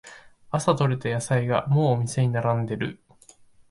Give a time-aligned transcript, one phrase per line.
[0.49, 3.03] 朝とれた野菜がもうお店に並んでる